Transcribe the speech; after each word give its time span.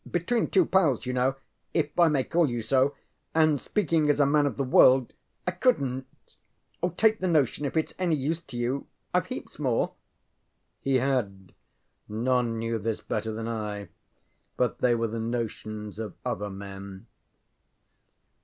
Between 0.09 0.47
two 0.49 0.65
pals, 0.65 1.05
you 1.05 1.13
know, 1.13 1.35
if 1.75 1.99
I 1.99 2.07
may 2.07 2.23
call 2.23 2.49
you 2.49 2.63
so, 2.63 2.95
and 3.35 3.61
speaking 3.61 4.09
as 4.09 4.19
a 4.19 4.25
man 4.25 4.47
of 4.47 4.57
the 4.57 4.63
world, 4.63 5.13
I 5.45 5.51
couldnŌĆÖt. 5.51 6.05
Take 6.97 7.19
the 7.19 7.27
notion 7.27 7.65
if 7.65 7.73
itŌĆÖs 7.75 7.93
any 7.99 8.15
use 8.15 8.41
to 8.41 8.57
you. 8.57 8.87
IŌĆÖve 9.13 9.25
heaps 9.27 9.59
more. 9.59 9.89
ŌĆØ 9.89 9.93
He 10.81 10.95
had 10.95 11.53
none 12.09 12.57
knew 12.57 12.79
this 12.79 13.01
better 13.01 13.31
than 13.31 13.47
I 13.47 13.89
but 14.57 14.79
they 14.79 14.95
were 14.95 15.05
the 15.07 15.19
notions 15.19 15.99
of 15.99 16.15
other 16.25 16.49
men. 16.49 17.05